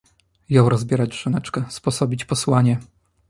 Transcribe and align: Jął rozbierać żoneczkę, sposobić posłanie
Jął 0.49 0.69
rozbierać 0.69 1.15
żoneczkę, 1.19 1.63
sposobić 1.69 2.25
posłanie 2.25 2.79